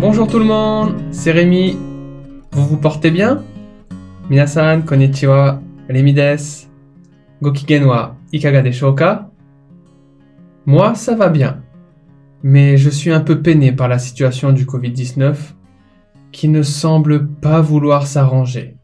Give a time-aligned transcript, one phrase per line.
[0.00, 1.76] Bonjour tout le monde, c'est Rémi.
[2.52, 3.44] Vous vous portez bien?
[4.30, 6.36] Minasan, konnichiwa, Rémi des.
[7.42, 9.30] Gokigen wa ikaga deshoka
[10.64, 11.62] Moi, ça va bien.
[12.42, 15.34] Mais je suis un peu peiné par la situation du Covid-19
[16.32, 18.78] qui ne semble pas vouloir s'arranger.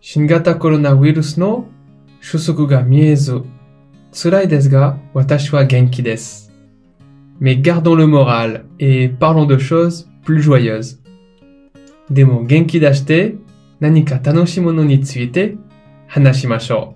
[0.00, 1.68] Shingata coronavirus no
[2.68, 3.42] ga miezu.
[4.10, 6.43] Tsurai desu ga watashi wa genki desu.
[7.40, 11.00] Mais gardons le moral et parlons de choses plus joyeuses.
[12.10, 13.38] Demo genki dashite,
[13.80, 15.58] nanika tanoshimono ni tsuite,
[16.14, 16.94] hanashimashou.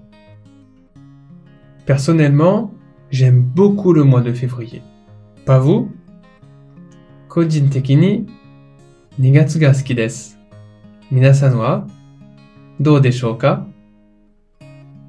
[1.87, 2.73] Personnellement,
[3.11, 4.83] j'aime beaucoup le mois de février.
[5.45, 5.91] Pas vous?
[7.29, 8.27] Kojin teki ni,
[9.19, 10.37] nigatsu ga suki desu.
[11.11, 11.87] Minasan wa,
[12.79, 13.67] dou deshou ka?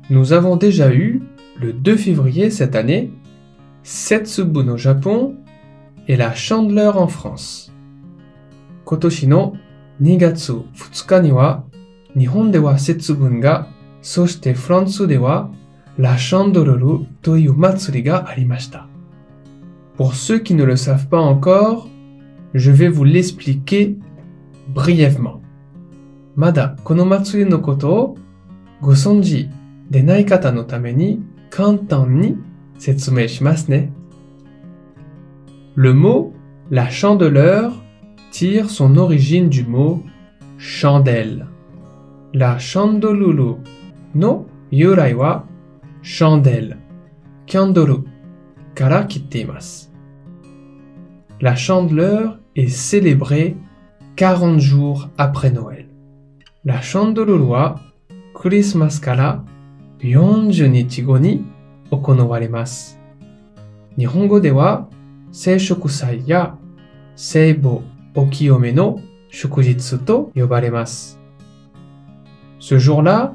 [0.10, 1.22] Nous avons déjà eu,
[1.60, 3.12] le 2 février cette année,
[3.84, 5.36] Setsubun au Japon
[6.08, 7.72] et la Chandeleur en France.
[8.86, 9.54] Kotoshi no
[10.00, 11.66] Nigatsu futsuka ni wa
[12.16, 13.68] Nihon de wa Setsubun ga
[14.02, 15.52] soshite Fransu de wa
[15.98, 18.88] la Chandeluru toyu matsuri ga arimashita.
[19.96, 21.90] Pour ceux qui ne le savent pas encore,
[22.54, 23.98] je vais vous l'expliquer
[24.68, 25.42] brièvement.
[26.36, 28.16] Mada kono matsuri no koto o
[28.82, 29.50] gosonji
[29.90, 31.20] de nai kata no tame
[35.76, 36.34] le mot
[36.72, 37.74] la chandeleur
[38.32, 40.02] tire son origine du mot
[40.58, 41.48] chandelle.
[42.34, 43.56] La chandelulu
[44.16, 44.46] no
[46.02, 46.78] chandelle.
[51.42, 53.58] La chandeleur est célébrée
[54.16, 55.88] 40 jours après Noël.
[56.64, 57.76] La chandelulu wa
[58.34, 59.44] Christmas kara
[60.00, 61.42] 40 nichi go ni
[61.91, 62.99] 行われます。
[63.97, 64.89] 日本語では
[65.33, 66.57] 聖食祭や
[67.17, 67.81] 聖母
[68.15, 71.19] お清めの祝日と呼ばれます。
[72.61, 73.35] Ce jour-là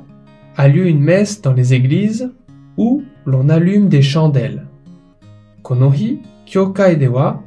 [0.56, 2.32] a lieu une messe dans les églises
[2.78, 4.66] où l'on allume des chandelles.
[5.62, 7.42] この日、教会では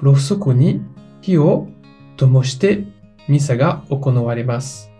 [0.00, 0.82] ろうそくに
[1.22, 1.68] 火を
[2.16, 2.84] 灯して
[3.28, 4.90] ミサが行われます。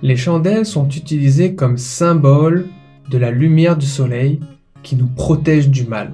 [0.00, 2.70] Les chandelles sont utilisées comme symbole
[3.09, 4.39] de la lumière du soleil
[4.83, 6.13] qui nous protège du mal.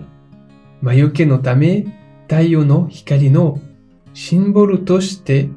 [0.81, 1.85] Mayoke no tame,
[2.27, 3.59] taiyo no hikari no
[4.13, 5.49] symbole toshite.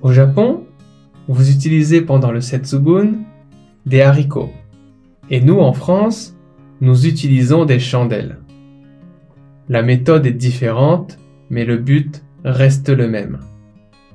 [0.00, 0.64] Au Japon,
[1.28, 3.12] vous utilisez pendant le Setsubun
[3.84, 4.48] des haricots.
[5.28, 6.34] Et nous, en France,
[6.80, 8.38] nous utilisons des chandelles.
[9.68, 11.18] La méthode est différente,
[11.50, 13.40] mais le but reste le même.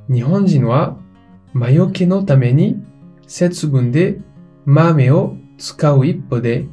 [0.09, 0.23] Ni
[3.31, 4.17] Setsubun de
[4.65, 6.65] mame o tsukau ippo de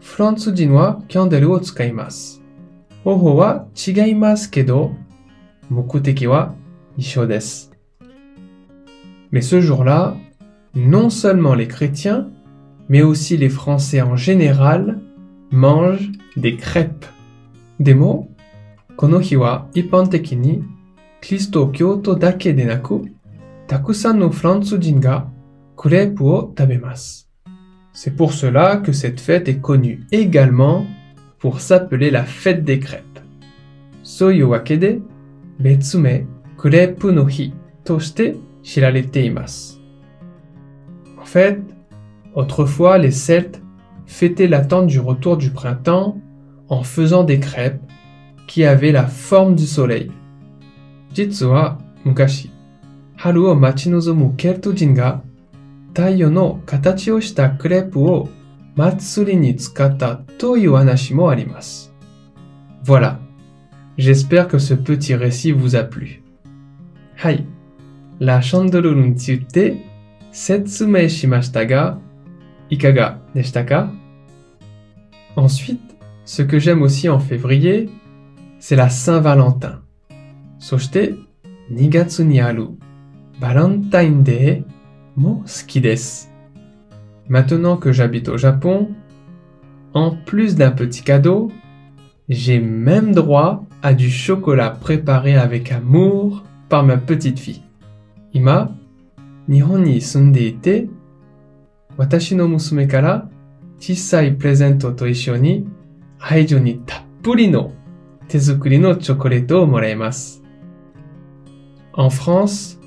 [0.00, 2.42] Frantsujin wa kyanderu o tsukaimasu.
[3.04, 4.90] Hoho wa chigaimasu kedo
[5.70, 6.54] mokuteki wa
[6.98, 7.70] isho desu.
[9.32, 10.14] Mais ce jour-là,
[10.74, 12.28] non seulement les chrétiens,
[12.90, 15.00] mais aussi les Français en général
[15.50, 17.06] mangent des crêpes.
[17.80, 18.28] Demo,
[18.96, 20.62] kono hi wa ippanteki ni
[21.22, 23.08] Kristo Kyoto dake de naku,
[23.68, 24.20] takusan
[27.96, 30.84] c'est pour cela que cette fête est connue également
[31.38, 33.20] pour s'appeler la fête des crêpes.
[41.20, 41.62] En fait,
[42.34, 43.62] autrefois les Celtes
[44.06, 46.20] fêtaient l'attente du retour du printemps
[46.68, 47.80] en faisant des crêpes
[48.48, 50.10] qui avaient la forme du soleil.
[62.84, 63.20] Voilà.
[63.96, 66.22] J'espère que ce petit récit vous a plu.
[67.22, 67.44] Hai.
[68.20, 69.76] La chandoruru ni tsuite
[70.32, 72.00] setsumei shimashita ga
[72.70, 73.90] ikaga deshita ka?
[75.36, 77.88] Ensuite, ce que j'aime aussi en février,
[78.58, 79.82] c'est la Saint-Valentin.
[80.58, 81.16] Soshite,
[81.70, 82.78] nigatsu ni aru
[85.16, 86.28] Valentine Day mo suki desu.
[87.28, 88.88] Maintenant que j'habite au Japon,
[89.94, 91.50] en plus d'un petit cadeau,
[92.28, 97.62] j'ai même droit à du chocolat préparé avec amour par ma petite fille.
[98.32, 98.70] Ima,
[99.48, 100.88] Nihon ni sunde ite,
[101.98, 103.28] watashi no musume kara
[103.78, 105.66] chisai presento to issho ni
[106.30, 107.72] aijo ni tappuri no
[108.28, 108.96] tezukuri no
[109.66, 110.40] moraemasu.
[111.96, 112.78] En France,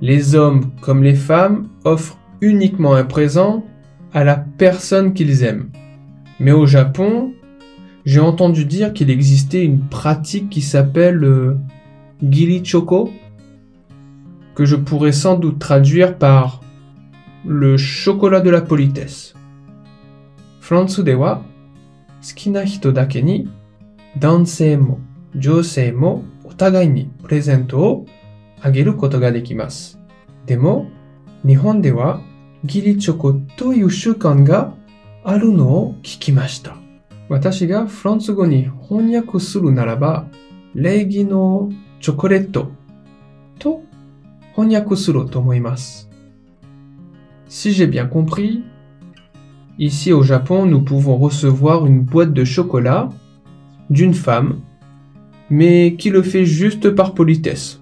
[0.00, 3.64] les hommes comme les femmes offrent uniquement un présent
[4.12, 5.70] à la personne qu'ils aiment.
[6.40, 7.32] Mais au Japon,
[8.04, 11.56] j'ai entendu dire qu'il existait une pratique qui s'appelle le
[12.22, 13.10] giri choco,
[14.54, 16.60] que je pourrais sans doute traduire par
[17.46, 19.34] le chocolat de la politesse.
[20.60, 21.42] France de wa,
[22.20, 23.48] sukina hito dake ni,
[24.22, 24.98] mo,
[25.34, 28.06] jousei mo, otagai ni presento
[28.63, 29.97] o ageru koto ga dekimasu.
[30.45, 30.87] Demo,
[31.43, 32.21] Nihon de wa,
[32.65, 34.73] giri choko toいう習慣が
[35.23, 36.75] あるのを聞きました。
[37.29, 40.27] 私がフランス語に翻訳するならば、
[40.73, 41.71] 礼儀の
[42.01, 42.71] チョコレート
[43.59, 43.83] と
[44.55, 46.09] 翻訳すると思います。
[47.47, 48.63] Si j'ai bien compris,
[49.79, 53.09] ici au Japon, nous pouvons recevoir une boîte de chocolat
[53.89, 54.61] d'une femme,
[55.49, 57.81] mais qui le fait juste par politesse,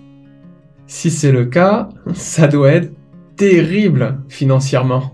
[0.93, 2.93] Si c'est le cas, ça doit être
[3.37, 5.13] terrible financièrement.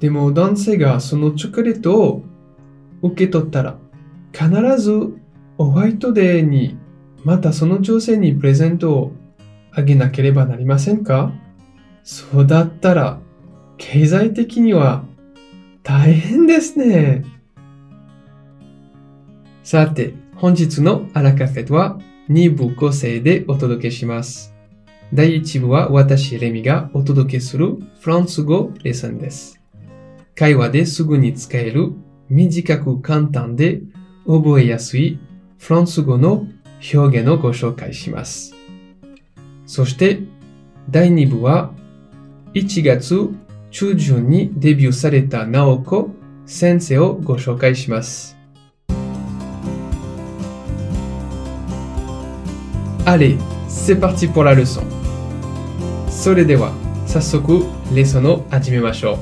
[0.00, 2.24] でも男性がそのチョコレートを
[3.02, 3.76] 受け取ったら、
[4.32, 4.48] 必
[4.78, 5.12] ず
[5.58, 6.78] ホワイトデーに
[7.22, 9.12] またその女性にプレゼントを
[9.72, 11.32] あげなければなりませんか
[12.02, 13.20] そうだったら、
[13.76, 15.04] 経済的には
[15.82, 17.26] 大変ですね。
[19.62, 24.54] さて、本日のアラカフェは2部構成でお届けします。
[25.14, 29.60] 第1部は私レミがお届けするフランス語レッスンです。
[30.34, 31.92] 会話ですぐに使える
[32.28, 33.80] 短く簡単で
[34.26, 35.18] 覚えやすい
[35.58, 36.46] フランス語の
[36.92, 38.54] 表現をご紹介します。
[39.64, 40.20] そして
[40.90, 41.72] 第2部は
[42.54, 43.30] 1月
[43.70, 46.10] 中旬にデビューされた直子
[46.46, 48.35] 先生をご紹介します。
[53.05, 53.37] Allez,
[53.67, 54.83] c'est parti pour la leçon.
[56.09, 56.71] それでは
[57.07, 59.17] 早速レッスンを始めましょ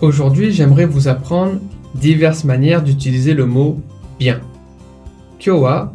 [0.00, 0.06] う。
[0.06, 1.58] Aujourd'hui, j'aimerais vous apprendre
[1.94, 3.76] diverses manières d'utiliser le mot
[4.18, 4.40] bien.
[5.38, 5.92] Kyo wa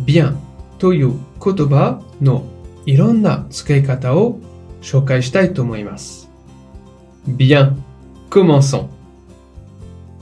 [0.00, 0.34] bien
[0.78, 1.12] という
[1.42, 2.44] 言葉の
[2.86, 4.40] いろんな使い方を
[4.80, 6.28] 紹介したいと思います。
[7.28, 7.76] Bien,
[8.28, 8.88] commençons.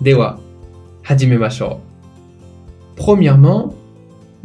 [0.02, 0.38] では、
[1.02, 1.80] 始めましょ
[2.96, 3.00] う。
[3.00, 3.72] Premièrement,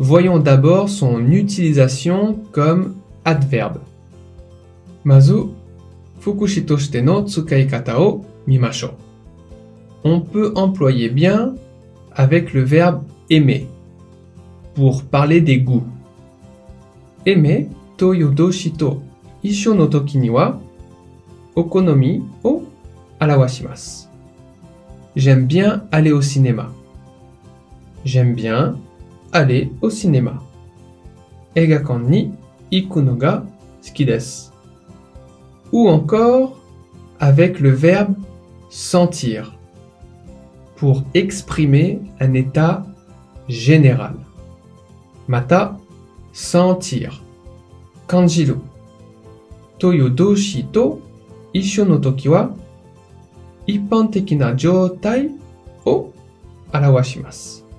[0.02, 2.95] Voyons d'abord son utilisation comme
[3.26, 3.80] adverbe.
[5.04, 5.50] Mazu,
[6.21, 8.92] fukushitoshite no tsukaikata o mimashou.
[10.02, 11.54] On peut employer bien
[12.14, 13.66] avec le verbe aimer
[14.75, 15.85] pour parler des goûts.
[17.26, 19.02] Aimer to yodoshi to
[19.45, 20.62] isho no toki ni wa
[21.54, 22.62] okonomi o
[23.21, 24.09] arawashimasu.
[25.14, 26.73] J'aime bien aller au cinéma.
[28.07, 28.76] J'aime bien
[29.32, 30.42] aller au cinéma.
[31.54, 32.30] Egakan ni
[32.70, 33.44] ikuno ga
[33.80, 34.52] skides.
[35.72, 36.58] Ou encore
[37.18, 38.14] avec le verbe
[38.70, 39.56] sentir
[40.76, 42.84] pour exprimer un état
[43.49, 44.14] général.
[45.28, 45.76] Mata
[46.32, 47.22] sentir.
[48.08, 48.56] Kanjiru.
[49.78, 51.00] Toyo doshi to
[51.54, 52.50] isho no toki wa
[55.87, 56.12] o
[56.72, 57.70] arawashimasu.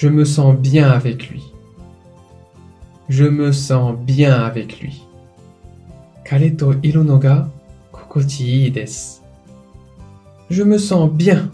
[0.00, 1.42] Je me sens bien avec lui.
[3.10, 5.02] Je me sens bien avec lui.
[6.24, 7.50] Kareto ironoga
[7.92, 8.72] kokochi.
[10.48, 11.50] Je me sens bien.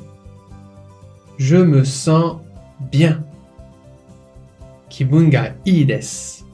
[1.39, 2.37] Je me sens
[2.93, 3.25] bien.
[4.91, 6.45] Kibunga ides.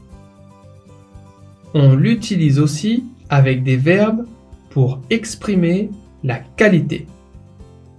[1.74, 4.24] On l'utilise aussi avec des verbes
[4.70, 5.90] pour exprimer
[6.24, 7.06] la qualité.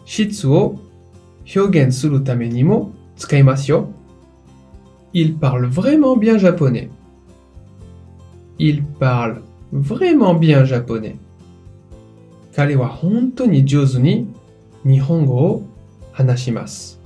[0.08, 0.80] Shitsuo
[1.46, 2.24] hyogen suru
[5.14, 6.90] il parle vraiment bien japonais.
[8.60, 11.16] Il parle vraiment bien japonais.
[12.56, 14.28] Kare wa honto ni jouzu ni
[14.86, 15.64] nihongo o
[16.18, 16.98] hanashimasu.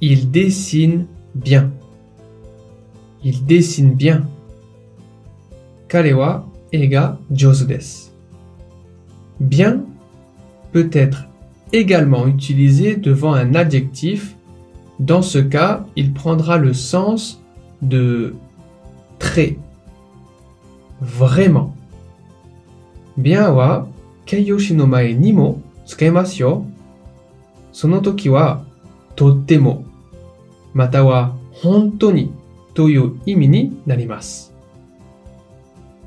[0.00, 1.70] Il dessine bien.
[3.24, 4.26] Il dessine bien.
[5.88, 8.10] Kare wa e ga jouzu desu.
[9.40, 9.84] Bien
[10.72, 11.26] peut être
[11.72, 14.36] également utilisé devant un adjectif.
[15.02, 17.42] Dans ce cas, il prendra le sens
[17.82, 18.36] de
[19.18, 19.58] très,
[21.00, 21.74] vraiment.
[23.16, 23.88] Bien wa
[24.26, 26.64] keiyoshi no mae ni mo tsukemasu yo.
[27.72, 28.64] Sono toki wa
[29.16, 29.82] totemo
[30.72, 32.30] mata wa honto ni
[32.72, 33.72] toyo imi ni.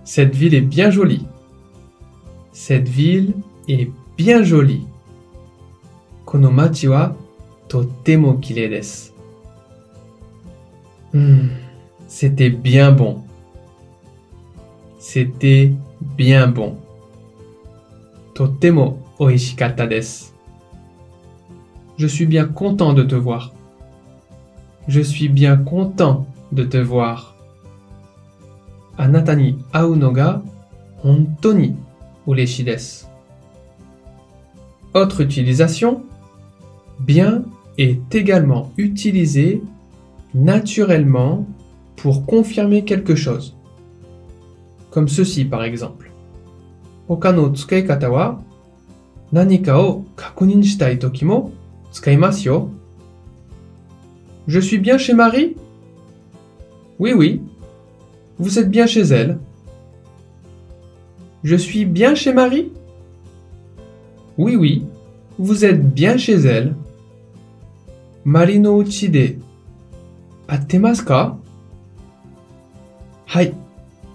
[0.06, 1.26] Cette ville est bien jolie.
[2.54, 3.34] Cette ville
[3.68, 4.88] est bien jolie.
[6.24, 7.14] Kono wa
[7.75, 9.15] とっても綺麗です。
[11.13, 11.51] Hmm,
[12.09, 13.23] c'était bien bon.
[14.99, 15.73] C'était
[16.17, 16.77] bien bon.
[18.35, 20.35] とっても美味しかったです。
[21.99, 23.53] Je suis bien content de te voir.
[24.89, 27.35] Je suis bien content de te voir.
[28.97, 30.43] あなたに会うのが
[30.99, 31.77] 本当に
[32.27, 33.11] 嬉しいです。
[34.93, 36.01] Autre utilisation,
[37.01, 37.45] bien
[37.79, 39.63] est également utilisé
[40.35, 41.47] naturellement
[41.97, 43.57] pour confirmer quelque chose.
[44.91, 46.11] Comme ceci par exemple.
[47.09, 48.41] 他の使い方は
[49.33, 51.51] 何かを確認したいときも
[51.91, 52.71] 使いますよ。
[54.47, 55.57] Je suis bien chez Marie?
[57.01, 57.41] Oui, oui.
[58.39, 59.39] Vous êtes bien chez elle?
[61.43, 62.73] Je suis bien chez Marie?
[64.39, 64.87] Oui, oui.
[65.39, 66.75] Vous êtes bien chez elle.
[68.25, 69.39] Marie no uchi de
[70.49, 71.37] attemasu ka?
[73.27, 73.55] はい。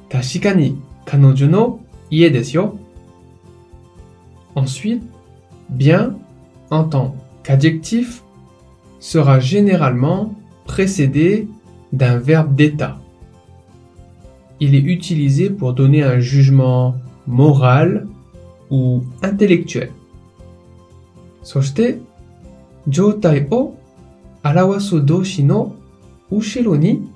[0.10, 1.80] 確かに彼女の
[2.10, 2.78] 家ですよ。
[4.56, 5.02] Ensuite,
[5.70, 6.18] bien
[6.70, 8.24] en tant qu'adjectif
[9.00, 10.34] sera généralement
[10.66, 11.48] précédé
[11.94, 13.00] d'un verbe d'état.
[14.60, 16.96] Il est utilisé pour donner un jugement
[17.28, 18.08] moral
[18.70, 19.92] ou intellectuel.
[21.44, 22.00] そして、
[22.88, 23.78] 状態を
[24.43, 25.75] 表す動詞の
[26.31, 27.09] 後ろに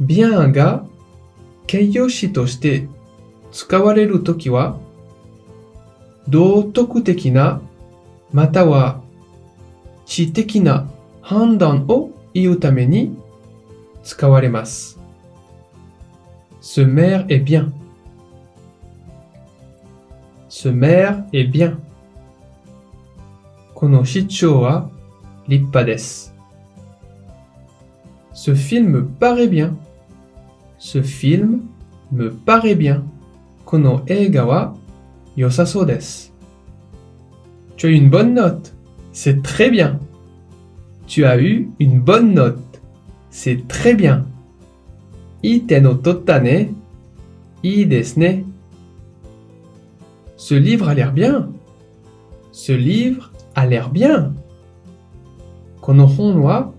[0.00, 0.84] bien が
[1.66, 2.88] 形容詞として
[3.52, 4.78] 使われるときは、
[6.28, 7.60] 道徳的な
[8.32, 9.00] または
[10.06, 10.88] 知的な
[11.20, 13.16] 判断を言うために
[14.02, 14.98] 使われます。
[16.60, 17.72] Ce maire est bien.
[20.48, 21.76] Ce maire est bien.
[23.74, 24.88] この市長は
[25.48, 26.31] 立派です。
[28.44, 29.76] Ce film me paraît bien.
[30.76, 31.60] Ce film
[32.10, 33.04] me paraît bien.
[33.64, 34.74] Kono eiga.
[35.36, 35.44] Tu
[37.86, 38.74] as eu une bonne note.
[39.12, 40.00] C'est très bien.
[41.06, 42.80] Tu as eu une bonne note.
[43.30, 44.26] C'est très bien.
[45.44, 46.74] Ite no totane.
[47.62, 48.04] I.
[50.36, 51.48] Ce livre a l'air bien.
[52.50, 54.34] Ce livre a l'air bien.
[55.80, 56.74] Kono hon wa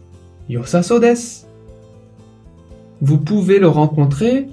[0.50, 1.52] yosaso desu.
[3.05, 4.48] Vous pouvez le rencontrer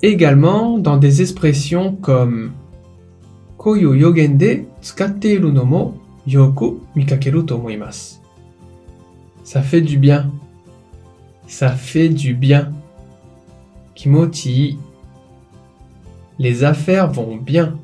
[0.00, 2.52] également dans des expressions comme
[3.58, 5.94] Koyu yogen de tsukatte no mo
[6.26, 8.14] yoku mikakeru to omoimasu.
[9.44, 10.30] Ça fait du bien.
[11.46, 12.72] Ça fait du bien.
[13.94, 14.78] Kimochi.
[16.38, 17.78] Les affaires vont bien.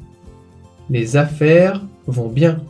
[0.89, 2.63] Les affaires vont bien.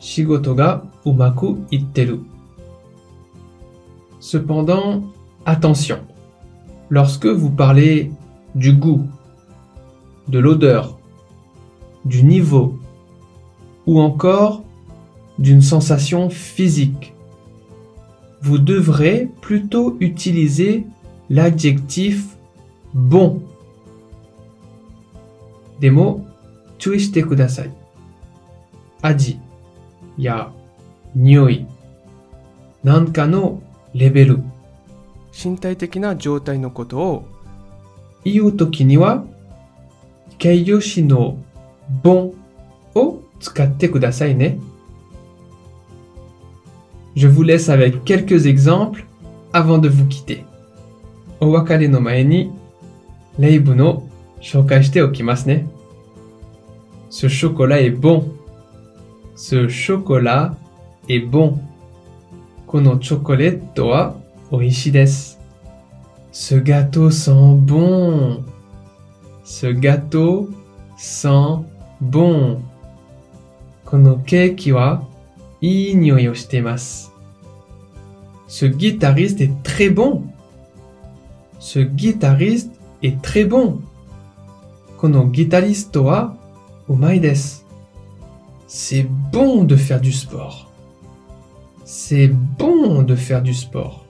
[0.00, 2.20] Shigoto ga umaku itteru.
[4.20, 5.02] Cependant,
[5.44, 5.98] attention.
[6.94, 8.12] Lorsque vous parlez
[8.54, 9.08] du goût,
[10.28, 10.96] de l'odeur,
[12.04, 12.78] du niveau
[13.84, 14.62] ou encore
[15.40, 17.12] d'une sensation physique,
[18.42, 20.86] vous devrez plutôt utiliser
[21.30, 22.36] l'adjectif
[22.92, 23.42] bon.
[25.80, 26.24] Des mots
[26.78, 27.70] twiste kudasai.
[29.02, 29.40] Aji
[30.16, 30.52] ya
[31.16, 31.66] nioi
[32.84, 33.60] nanka no
[33.94, 34.38] leberu
[35.34, 37.28] 身体的な状態のことを
[38.24, 39.24] 言うときには、
[40.38, 41.38] 形容詞の
[42.02, 42.34] bon
[42.94, 44.58] を使ってくださいね。
[47.16, 49.04] Je vous laisse avec quelques exemples
[49.52, 50.44] avant de vous quitter.
[51.40, 52.52] お別れの前に、
[53.38, 54.08] レイブの
[54.40, 55.66] 紹介しておきますね。
[57.10, 58.24] Ce chocolat est bon.
[59.36, 60.54] Ce chocolat
[61.08, 61.58] est bon.
[62.66, 64.16] このチョコレートは
[64.54, 64.92] oishi.
[66.32, 68.44] Ce gâteau sent bon.
[69.44, 70.50] Ce gâteau
[70.96, 71.64] sent
[72.00, 72.60] bon.
[73.84, 74.20] Kono.
[78.46, 80.24] Ce guitariste est très bon.
[81.58, 83.80] Ce guitariste est très bon.
[84.98, 85.30] Kono.
[88.66, 90.70] C'est bon de faire du sport.
[91.84, 94.03] C'est bon de faire du sport.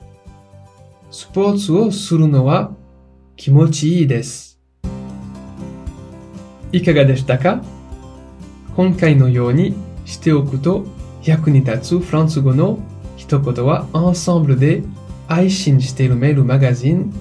[1.16, 2.74] スポーツをするのは
[3.36, 4.58] 気持ちいいです。
[6.72, 7.62] いかがでしたか？
[8.74, 10.84] 今回のようにしておくと
[11.22, 12.80] 役に立つフランス語の
[13.16, 14.82] 一言はアンサンブルで
[15.28, 17.14] 配信しているメールマガジン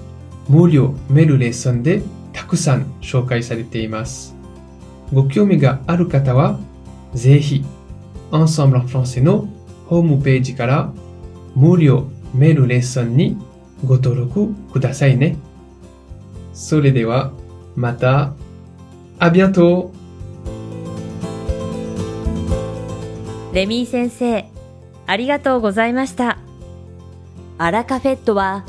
[0.48, 4.34] 無料メールレッスンでたくさん紹介されています。
[5.12, 6.58] ご興味がある方は
[7.14, 7.64] ぜひ
[8.32, 9.46] Ensemble en français の
[9.86, 10.92] ホームページから
[11.54, 13.38] 無料メールレッスンに
[13.84, 15.36] ご登録くださいね。
[16.52, 17.32] それでは
[17.76, 18.32] また、
[19.18, 19.92] あビアト
[23.52, 24.44] レミー先生、
[25.06, 26.38] ありがとうございました。
[27.56, 28.64] アラカフェットは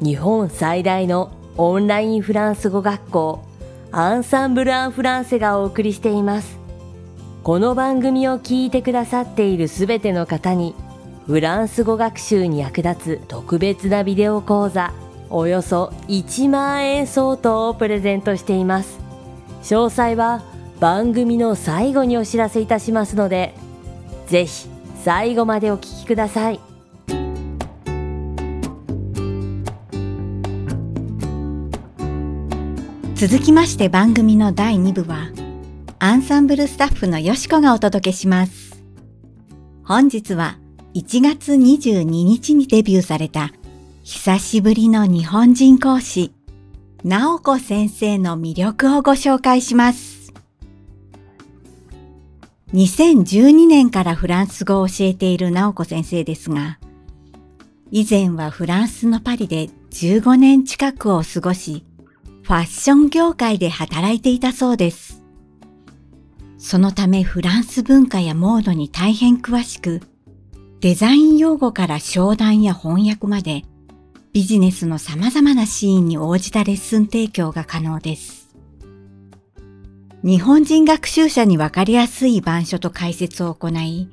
[0.00, 3.44] 日本最大のオンラインフランス語学校
[3.90, 6.58] アンサンブル・アン・フランセがお送りしています。
[7.42, 10.74] この番組を聞いてくださっているすべての方に
[11.28, 14.94] フランス語学習に役立つ特別なビデオ講座
[15.28, 18.98] およそ1万円相当をプレゼントしています。
[19.62, 20.42] 詳細は
[20.80, 23.52] 番組の最後にお知らせいたしますので、
[24.26, 24.70] ぜひ
[25.04, 26.60] 最後までお聞きください。
[33.16, 35.28] 続きまして番組の第2部は、
[35.98, 38.82] アンサンブルスタッフのよしこがお届けします。
[39.84, 40.56] 本日は
[40.98, 43.52] 1月22日にデビューされた、
[44.02, 46.32] 久しぶりの日本人講師、
[47.04, 50.32] なおこ先生の魅力をご紹介します。
[52.74, 56.80] 2012年からフランス語を教えているなおこ先生ですが、
[57.92, 61.84] 以前はフランスのパリで15年近くを過ごし、
[62.42, 65.22] ファッション業界で働いていたそうです。
[66.58, 70.00] そのためフランス文化やモードに大変詳しく、
[70.80, 73.64] デザイン用語から商談や翻訳まで、
[74.32, 78.54] ビジネスの様々なシーンに応じたレッスン提供が可能です。
[80.22, 84.08] 日本人学習者にわかりやすい板書と解説を行い、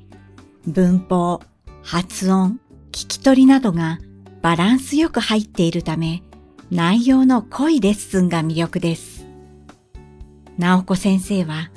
[0.66, 1.40] 文法、
[1.84, 2.58] 発音、
[2.90, 4.00] 聞き取りなどが
[4.42, 6.24] バランスよく入っているため、
[6.72, 9.24] 内容の濃いレッスンが魅力です。
[10.58, 11.70] 直子先生は、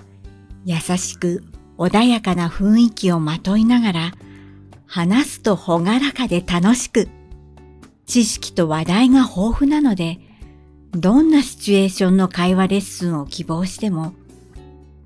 [0.65, 1.43] 優しく
[1.78, 4.12] 穏やかな雰囲気をまといながら、
[4.91, 7.10] 話すとほがらかで楽しく、
[8.08, 10.19] 知識と話題が豊富なので、
[10.93, 14.13] どんなシチュエーションの会話レッスンを希望しても、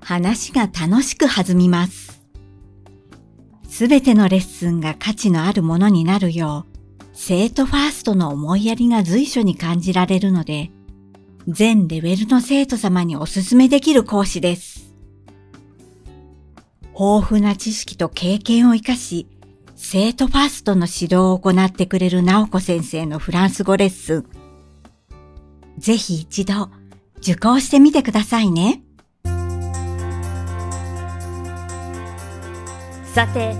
[0.00, 2.22] 話が楽しく弾みます。
[3.68, 10.70] すべてのレッスンが価値のあるものになるよう、生徒ファーストの思いやりが随所に感じられるので、
[11.46, 14.94] 全レベルの生徒様におすすめできる講師です。
[16.98, 19.26] 豊富な知識と経験を活かし、
[19.76, 24.24] 生徒ファーストの指導を行ってくれる直子先生のフランス語レッスン。
[25.78, 26.70] ぜひ一度
[27.18, 28.82] 受講してみてくださいね。
[33.04, 33.56] さて、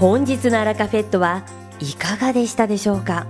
[0.00, 1.44] 本日のアラカフェットは
[1.78, 3.26] いかがでしたでしょうか？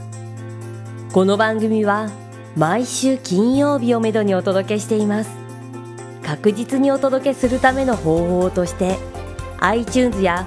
[1.12, 2.10] この番組は
[2.56, 5.30] 毎週金曜日をめどにお届けしています。
[6.24, 8.96] 確実にお届けするための方法として
[9.60, 10.46] iTunes や